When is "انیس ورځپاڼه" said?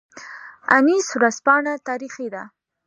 0.75-1.73